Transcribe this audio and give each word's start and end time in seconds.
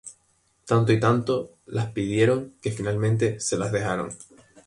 Tanto 0.65 0.91
y 0.91 0.99
tanto 0.99 1.57
las 1.67 1.91
pidieron 1.91 2.55
que 2.59 2.71
finalmente 2.71 3.39
se 3.39 3.55
las 3.55 3.71
dejaron. 3.71 4.09